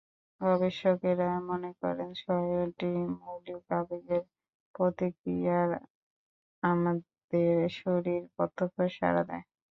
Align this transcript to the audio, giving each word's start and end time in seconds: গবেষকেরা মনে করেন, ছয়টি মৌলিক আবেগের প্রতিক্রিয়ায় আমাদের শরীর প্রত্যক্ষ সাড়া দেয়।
গবেষকেরা 0.41 1.29
মনে 1.49 1.71
করেন, 1.81 2.09
ছয়টি 2.19 2.89
মৌলিক 3.17 3.65
আবেগের 3.79 4.23
প্রতিক্রিয়ায় 4.75 5.75
আমাদের 6.63 7.49
শরীর 7.79 8.21
প্রত্যক্ষ 8.35 8.77
সাড়া 8.97 9.23
দেয়। 9.29 9.45